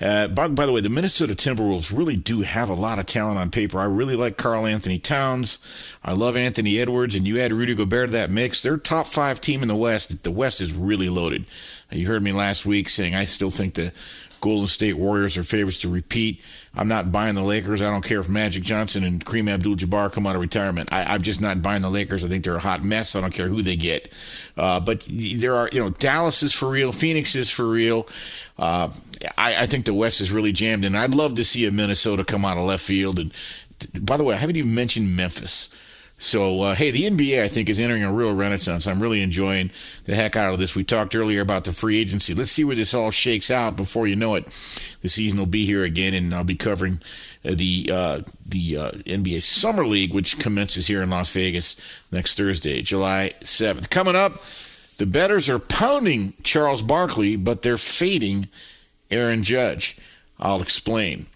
[0.00, 3.38] Uh, by, by, the way, the Minnesota Timberwolves really do have a lot of talent
[3.38, 3.78] on paper.
[3.78, 5.58] I really like Karl-Anthony Towns.
[6.02, 8.62] I love Anthony Edwards, and you add Rudy Gobert to that mix.
[8.62, 10.24] They're top five team in the West.
[10.24, 11.44] The West is really loaded.
[11.90, 13.92] You heard me last week saying I still think the
[14.42, 16.42] Golden State Warriors are favorites to repeat.
[16.74, 17.80] I'm not buying the Lakers.
[17.80, 20.88] I don't care if Magic Johnson and Kareem Abdul-Jabbar come out of retirement.
[20.90, 22.24] I, am just not buying the Lakers.
[22.24, 23.14] I think they're a hot mess.
[23.14, 24.12] I don't care who they get.
[24.56, 26.90] Uh, but there are, you know, Dallas is for real.
[26.90, 28.08] Phoenix is for real.
[28.58, 28.90] Uh,
[29.38, 32.24] I, I, think the West is really jammed, and I'd love to see a Minnesota
[32.24, 33.20] come out of left field.
[33.20, 33.32] And
[34.00, 35.72] by the way, I haven't even mentioned Memphis.
[36.22, 38.86] So, uh, hey, the NBA, I think, is entering a real renaissance.
[38.86, 39.72] I'm really enjoying
[40.04, 40.76] the heck out of this.
[40.76, 42.32] We talked earlier about the free agency.
[42.32, 44.46] Let's see where this all shakes out before you know it.
[45.02, 47.00] The season will be here again, and I'll be covering
[47.44, 51.74] uh, the uh, the uh, NBA Summer League, which commences here in Las Vegas
[52.12, 53.90] next Thursday, July 7th.
[53.90, 54.34] Coming up,
[54.98, 58.46] the betters are pounding Charles Barkley, but they're fading
[59.10, 59.98] Aaron Judge.
[60.38, 61.26] I'll explain.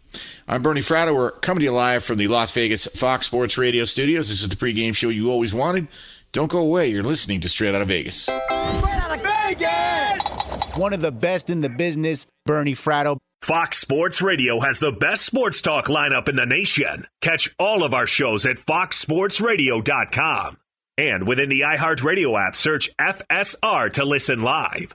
[0.48, 1.12] I'm Bernie Fratto.
[1.12, 4.28] We're coming to you live from the Las Vegas Fox Sports Radio studios.
[4.28, 5.88] This is the pregame show you always wanted.
[6.30, 6.86] Don't go away.
[6.86, 8.22] You're listening to Straight Out of Vegas.
[8.22, 10.78] Straight Out of Vegas!
[10.78, 13.18] One of the best in the business, Bernie Fratto.
[13.42, 17.08] Fox Sports Radio has the best sports talk lineup in the nation.
[17.22, 20.58] Catch all of our shows at foxsportsradio.com.
[20.96, 24.94] And within the iHeartRadio app, search FSR to listen live.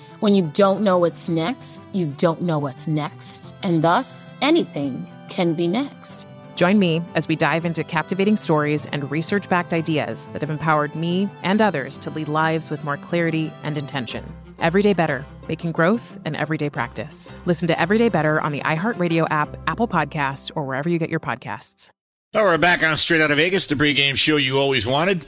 [0.21, 3.55] When you don't know what's next, you don't know what's next.
[3.63, 6.27] And thus, anything can be next.
[6.53, 10.93] Join me as we dive into captivating stories and research backed ideas that have empowered
[10.93, 14.23] me and others to lead lives with more clarity and intention.
[14.59, 17.35] Everyday Better, making growth an everyday practice.
[17.45, 21.19] Listen to Everyday Better on the iHeartRadio app, Apple Podcasts, or wherever you get your
[21.19, 21.89] podcasts.
[22.35, 25.25] All right, we're back on Straight Out of Vegas, the pregame show you always wanted.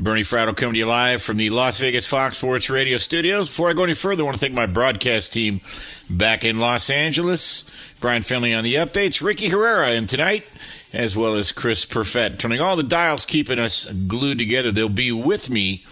[0.00, 3.48] Bernie Fratto coming to you live from the Las Vegas Fox Sports Radio studios.
[3.48, 5.60] Before I go any further, I want to thank my broadcast team
[6.08, 7.70] back in Los Angeles.
[8.00, 10.44] Brian Finley on the updates, Ricky Herrera in tonight,
[10.94, 12.38] as well as Chris Perfett.
[12.38, 14.72] Turning all the dials, keeping us glued together.
[14.72, 15.84] They'll be with me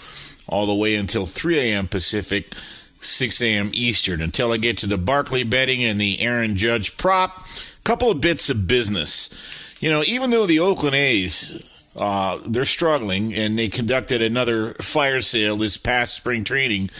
[0.46, 1.86] all the way until 3 a.m.
[1.86, 2.54] Pacific,
[3.02, 3.70] 6 a.m.
[3.74, 7.46] Eastern, until I get to the Barkley betting and the Aaron Judge prop.
[7.84, 9.28] Couple of bits of business.
[9.80, 11.62] You know, even though the Oakland A's
[11.98, 16.90] uh, they're struggling, and they conducted another fire sale this past spring training.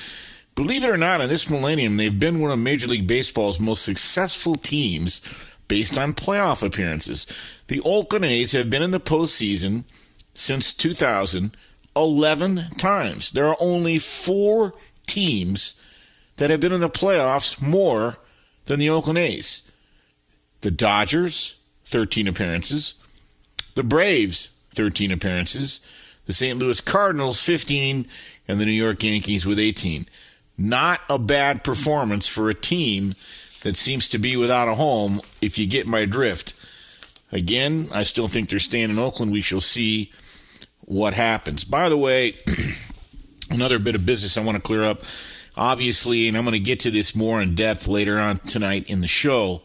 [0.55, 3.85] Believe it or not, in this millennium, they've been one of Major League Baseball's most
[3.85, 5.23] successful teams
[5.69, 7.27] based on playoff appearances.
[7.69, 9.85] The Oakland A's have been in the postseason
[10.35, 11.57] since 2000
[11.99, 13.33] 11 times.
[13.33, 14.75] There are only four
[15.07, 15.81] teams
[16.37, 18.17] that have been in the playoffs more
[18.67, 19.63] than the Oakland A's.
[20.61, 22.95] The Dodgers, 13 appearances.
[23.75, 25.81] The Braves, 13 appearances.
[26.27, 26.59] The St.
[26.59, 28.07] Louis Cardinals, 15,
[28.47, 30.07] and the New York Yankees with 18.
[30.57, 33.15] Not a bad performance for a team
[33.63, 36.55] that seems to be without a home, if you get my drift.
[37.31, 39.33] Again, I still think they're staying in Oakland.
[39.33, 40.13] We shall see
[40.81, 41.65] what happens.
[41.65, 42.37] By the way,
[43.51, 45.03] another bit of business I want to clear up.
[45.57, 49.01] Obviously, and I'm going to get to this more in depth later on tonight in
[49.01, 49.63] the show.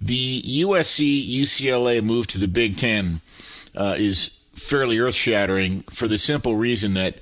[0.00, 3.20] The USC UCLA move to the Big Ten
[3.76, 7.18] uh, is fairly earth shattering for the simple reason that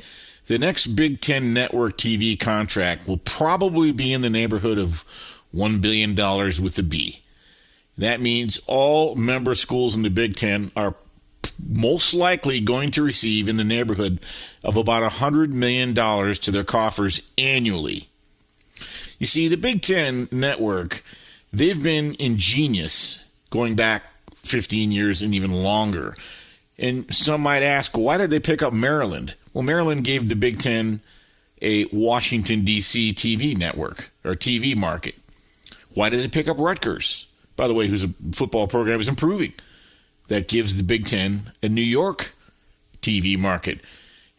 [0.46, 5.04] the next Big Ten network TV contract will probably be in the neighborhood of
[5.54, 6.14] $1 billion
[6.62, 7.22] with a B.
[7.96, 10.94] That means all member schools in the Big Ten are
[11.66, 14.20] most likely going to receive in the neighborhood
[14.62, 18.08] of about $100 million to their coffers annually.
[19.18, 21.04] You see, the Big Ten network,
[21.52, 24.02] they've been ingenious going back
[24.42, 26.14] 15 years and even longer.
[26.78, 29.34] And some might ask, why did they pick up Maryland?
[29.52, 31.00] Well, Maryland gave the Big Ten
[31.62, 33.12] a Washington, D.C.
[33.14, 35.14] TV network or TV market.
[35.94, 37.26] Why did they pick up Rutgers?
[37.56, 39.52] By the way, whose football program is improving.
[40.28, 42.32] That gives the Big Ten a New York
[43.02, 43.80] TV market.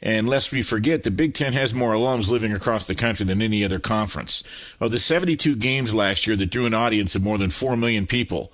[0.02, 3.42] And lest we forget, the Big Ten has more alums living across the country than
[3.42, 4.44] any other conference.
[4.80, 8.06] Of the 72 games last year that drew an audience of more than 4 million
[8.06, 8.52] people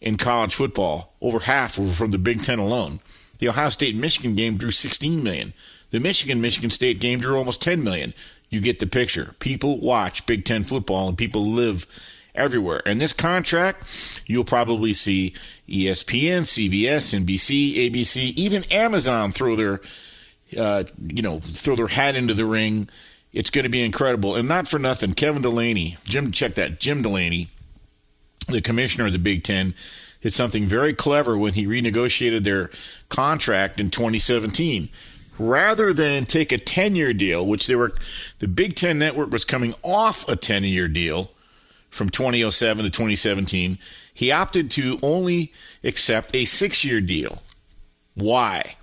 [0.00, 3.00] in college football, over half were from the Big Ten alone.
[3.42, 5.52] The Ohio State Michigan game drew 16 million.
[5.90, 8.14] The Michigan Michigan State game drew almost 10 million.
[8.50, 9.34] You get the picture.
[9.40, 11.84] People watch Big Ten football and people live
[12.36, 12.82] everywhere.
[12.86, 15.34] And this contract, you'll probably see
[15.68, 19.80] ESPN, CBS, NBC, ABC, even Amazon throw their,
[20.56, 22.88] uh, you know, throw their hat into the ring.
[23.32, 25.14] It's going to be incredible, and not for nothing.
[25.14, 26.78] Kevin Delany, Jim, check that.
[26.78, 27.48] Jim Delany,
[28.46, 29.74] the commissioner of the Big Ten,
[30.22, 32.70] did something very clever when he renegotiated their
[33.08, 34.88] contract in 2017
[35.38, 37.92] rather than take a 10 year deal, which they were,
[38.38, 41.30] the Big Ten Network was coming off a 10 year deal
[41.90, 43.78] from 2007 to 2017,
[44.14, 45.52] he opted to only
[45.84, 47.42] accept a six year deal.
[48.14, 48.76] Why?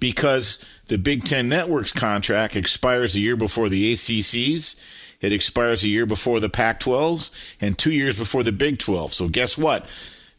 [0.00, 4.80] Because the Big Ten Network's contract expires a year before the ACC's,
[5.20, 7.30] it expires a year before the Pac 12's,
[7.60, 9.14] and two years before the Big 12.
[9.14, 9.86] So, guess what?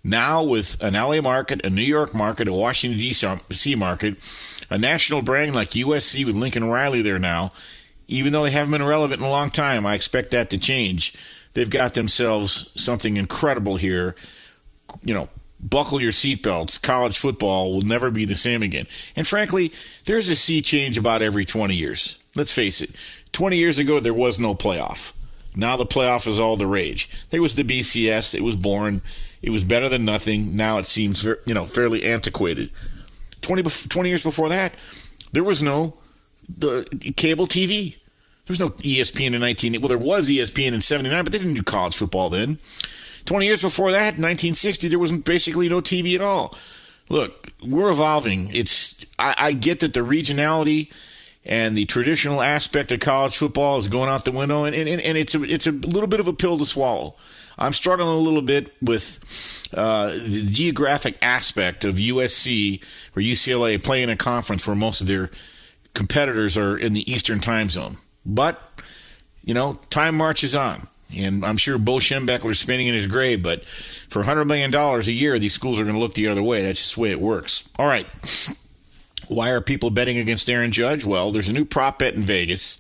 [0.08, 3.76] Now, with an LA market, a New York market, a Washington, D.C.
[3.76, 4.16] market,
[4.70, 7.50] a national brand like USC with Lincoln Riley there now,
[8.08, 11.14] even though they haven't been relevant in a long time, I expect that to change.
[11.56, 14.16] They've got themselves something incredible here.
[15.04, 15.30] You know,
[15.60, 16.82] buckle your seatbelts.
[16.82, 18.88] College football will never be the same again.
[19.18, 19.74] And frankly,
[20.06, 22.18] there's a sea change about every 20 years.
[22.34, 22.92] Let's face it.
[23.34, 25.12] 20 years ago, there was no playoff.
[25.54, 27.10] Now the playoff is all the rage.
[27.30, 28.34] There was the BCS.
[28.34, 29.02] It was born.
[29.48, 30.58] It was better than nothing.
[30.58, 32.70] Now it seems, you know, fairly antiquated.
[33.44, 34.74] 20, 20 years before that,
[35.32, 35.94] there was no
[36.50, 36.84] the
[37.16, 37.92] cable TV.
[37.92, 39.80] There was no ESPN in 19.
[39.80, 42.58] Well, there was ESPN in 79, but they didn't do college football then.
[43.24, 46.54] 20 years before that, 1960, there was basically no TV at all.
[47.08, 48.54] Look, we're evolving.
[48.54, 50.92] It's I, I get that the regionality
[51.46, 55.18] and the traditional aspect of college football is going out the window, and, and, and
[55.18, 57.16] it's a, it's a little bit of a pill to swallow.
[57.58, 62.82] I'm struggling a little bit with uh, the geographic aspect of USC
[63.16, 65.32] or UCLA playing a conference where most of their
[65.94, 67.98] competitors are in the Eastern time zone.
[68.26, 68.62] But,
[69.44, 70.88] you know, time marches on.
[71.18, 73.64] And I'm sure Bo Schembechler is spinning in his grave, but
[74.10, 76.62] for $100 million a year, these schools are going to look the other way.
[76.62, 77.68] That's just the way it works.
[77.80, 78.06] All right.
[79.28, 81.06] Why are people betting against Aaron Judge?
[81.06, 82.78] Well, there's a new prop bet in Vegas.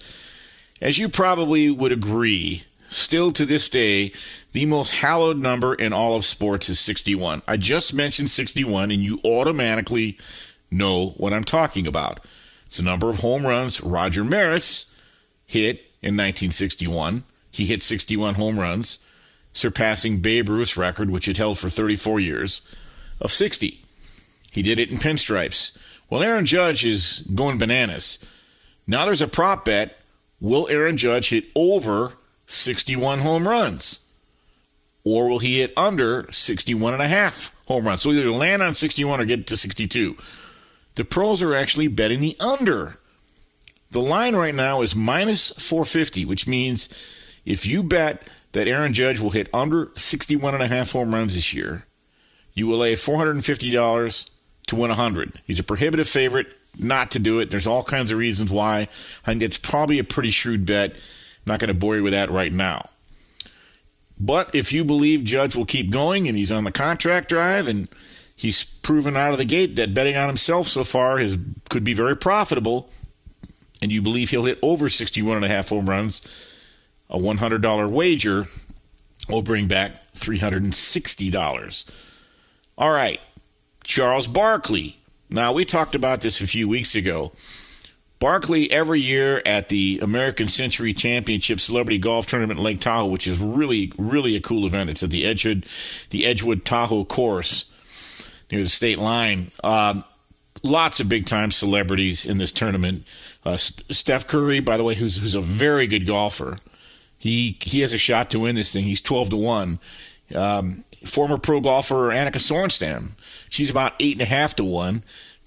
[0.81, 4.11] As you probably would agree, still to this day,
[4.51, 7.41] the most hallowed number in all of sports is 61.
[7.47, 10.17] I just mentioned 61, and you automatically
[10.71, 12.19] know what I'm talking about.
[12.65, 14.95] It's the number of home runs Roger Maris
[15.45, 17.23] hit in 1961.
[17.51, 18.99] He hit 61 home runs,
[19.53, 22.61] surpassing Babe Ruth's record, which had held for 34 years,
[23.19, 23.81] of 60.
[24.51, 25.77] He did it in pinstripes.
[26.09, 28.19] Well, Aaron Judge is going bananas.
[28.85, 29.97] Now there's a prop bet.
[30.39, 32.13] Will Aaron Judge hit over
[32.45, 34.06] 61 home runs?
[35.09, 38.01] Or will he hit under 61 and a half home runs?
[38.01, 40.17] So either land on 61 or get to 62.
[40.95, 42.97] The pros are actually betting the under.
[43.89, 46.93] The line right now is minus 450, which means
[47.45, 51.35] if you bet that Aaron Judge will hit under 61 and a half home runs
[51.35, 51.85] this year,
[52.53, 54.29] you will lay $450
[54.67, 55.41] to win 100.
[55.47, 56.47] He's a prohibitive favorite
[56.77, 57.49] not to do it.
[57.49, 58.89] There's all kinds of reasons why.
[59.25, 60.91] I think it's probably a pretty shrewd bet.
[60.91, 60.99] I'm
[61.45, 62.89] not going to bore you with that right now.
[64.19, 67.87] But if you believe Judge will keep going and he's on the contract drive and
[68.35, 71.37] he's proven out of the gate that betting on himself so far is
[71.69, 72.89] could be very profitable,
[73.81, 76.21] and you believe he'll hit over 61 and a half home runs,
[77.09, 78.45] a $100 wager
[79.29, 81.85] will bring back $360.
[82.77, 83.19] All right,
[83.83, 84.97] Charles Barkley.
[85.29, 87.33] Now, we talked about this a few weeks ago.
[88.19, 93.27] Barkley, every year at the American Century Championship Celebrity Golf Tournament in Lake Tahoe, which
[93.27, 94.89] is really, really a cool event.
[94.89, 95.65] It's at the Edgewood,
[96.09, 97.65] the Edgewood Tahoe course
[98.51, 99.51] near the state line.
[99.63, 100.03] Um,
[100.63, 103.03] lots of big time celebrities in this tournament.
[103.45, 106.57] Uh, Steph Curry, by the way, who's who's a very good golfer.
[107.17, 108.85] He he has a shot to win this thing.
[108.85, 109.79] He's twelve to one.
[110.33, 113.11] Um, former pro golfer Annika Sorenstam,
[113.49, 115.03] she's about eight and a half to one.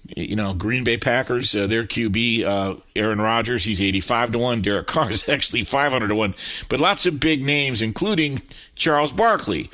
[0.07, 4.61] You know, Green Bay Packers, uh, their QB, uh, Aaron Rodgers, he's 85 to 1.
[4.61, 6.35] Derek Carr is actually 500 to 1.
[6.69, 8.41] But lots of big names, including
[8.75, 9.69] Charles Barkley.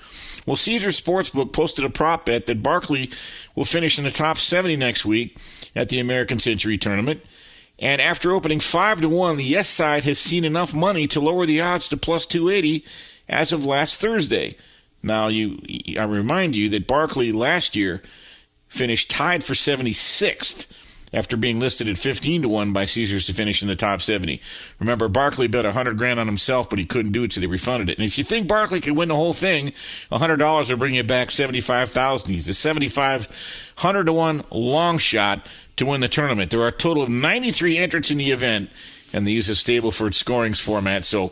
[0.45, 3.09] Well, Caesar Sportsbook posted a prop bet that Barkley
[3.55, 5.37] will finish in the top 70 next week
[5.75, 7.21] at the American Century Tournament.
[7.79, 11.45] And after opening 5 to 1, the yes side has seen enough money to lower
[11.45, 12.83] the odds to plus 280
[13.29, 14.57] as of last Thursday.
[15.03, 15.59] Now, you,
[15.97, 18.01] I remind you that Barkley last year
[18.67, 20.67] finished tied for 76th
[21.13, 24.41] after being listed at 15 to 1 by Caesars to finish in the top 70.
[24.79, 27.89] Remember, Barkley bet 100 grand on himself, but he couldn't do it, so they refunded
[27.89, 27.97] it.
[27.97, 29.71] And if you think Barkley could win the whole thing,
[30.11, 32.33] $100 will bring you back 75,000.
[32.33, 35.47] He's a 7500 to 1 long shot
[35.77, 36.51] to win the tournament.
[36.51, 38.69] There are a total of 93 entrants in the event,
[39.13, 41.05] and they use a Stableford scorings format.
[41.05, 41.31] So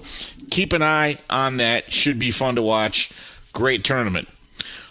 [0.49, 1.91] keep an eye on that.
[1.91, 3.11] Should be fun to watch.
[3.51, 4.29] Great tournament.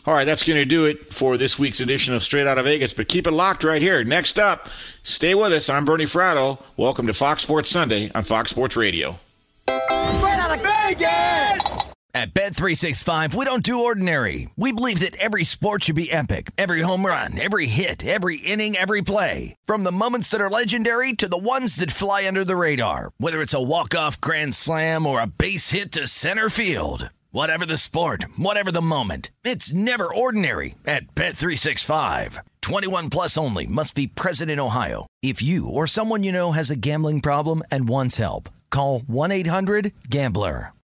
[0.06, 2.66] All right, that's going to do it for this week's edition of Straight Out of
[2.66, 2.92] Vegas.
[2.92, 4.04] But keep it locked right here.
[4.04, 4.68] Next up,
[5.02, 5.70] stay with us.
[5.70, 6.62] I'm Bernie Fratto.
[6.76, 9.18] Welcome to Fox Sports Sunday on Fox Sports Radio.
[9.66, 11.90] Straight out of Vegas!
[12.12, 14.50] At Bet365, we don't do ordinary.
[14.56, 16.50] We believe that every sport should be epic.
[16.58, 19.56] Every home run, every hit, every inning, every play.
[19.64, 23.10] From the moments that are legendary to the ones that fly under the radar.
[23.16, 27.08] Whether it's a walk-off grand slam or a base hit to center field.
[27.34, 29.32] Whatever the sport, whatever the moment.
[29.42, 32.38] It's never ordinary at Bet365.
[32.62, 35.08] 21 plus only must be present in Ohio.
[35.20, 40.74] If you or someone you know has a gambling problem and wants help, call 1-800-GAMBLER.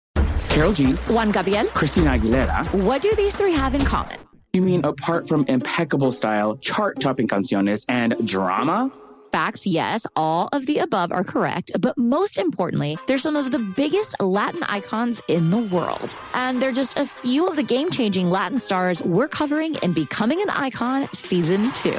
[0.49, 0.95] Karol G.
[1.07, 1.67] Juan Gabriel.
[1.67, 2.67] Christina Aguilera.
[2.83, 4.19] What do these three have in common?
[4.53, 8.91] You mean apart from impeccable style, chart-topping canciones, and drama?
[9.33, 13.61] Facts, yes, all of the above are correct, but most importantly, they're some of the
[13.61, 16.17] biggest Latin icons in the world.
[16.35, 20.43] And they're just a few of the game changing Latin stars we're covering in Becoming
[20.43, 21.97] an Icon Season 2.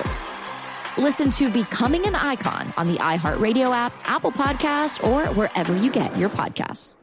[0.97, 6.15] Listen to Becoming an Icon on the iHeartRadio app, Apple Podcast, or wherever you get
[6.17, 6.93] your podcasts.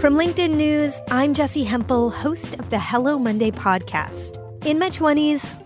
[0.00, 4.42] From LinkedIn News, I'm Jessi Hempel, host of the Hello Monday podcast.
[4.64, 5.65] In my 20s,